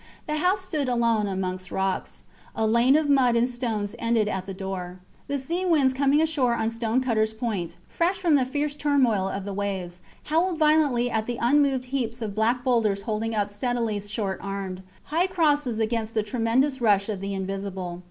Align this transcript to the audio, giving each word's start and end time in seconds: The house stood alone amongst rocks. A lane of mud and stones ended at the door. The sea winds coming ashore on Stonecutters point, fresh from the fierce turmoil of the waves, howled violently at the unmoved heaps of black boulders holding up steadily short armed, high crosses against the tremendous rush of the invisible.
The 0.25 0.37
house 0.37 0.61
stood 0.61 0.89
alone 0.89 1.27
amongst 1.27 1.69
rocks. 1.71 2.23
A 2.55 2.65
lane 2.65 2.95
of 2.95 3.07
mud 3.07 3.35
and 3.35 3.47
stones 3.47 3.93
ended 3.99 4.27
at 4.27 4.47
the 4.47 4.53
door. 4.55 4.97
The 5.27 5.37
sea 5.37 5.63
winds 5.63 5.93
coming 5.93 6.23
ashore 6.23 6.55
on 6.55 6.71
Stonecutters 6.71 7.33
point, 7.33 7.77
fresh 7.87 8.17
from 8.17 8.33
the 8.33 8.43
fierce 8.43 8.73
turmoil 8.73 9.29
of 9.29 9.45
the 9.45 9.53
waves, 9.53 10.01
howled 10.23 10.57
violently 10.57 11.11
at 11.11 11.27
the 11.27 11.37
unmoved 11.39 11.85
heaps 11.85 12.19
of 12.23 12.33
black 12.33 12.63
boulders 12.63 13.03
holding 13.03 13.35
up 13.35 13.51
steadily 13.51 13.99
short 13.99 14.39
armed, 14.41 14.81
high 15.03 15.27
crosses 15.27 15.77
against 15.77 16.15
the 16.15 16.23
tremendous 16.23 16.81
rush 16.81 17.07
of 17.07 17.21
the 17.21 17.35
invisible. 17.35 17.99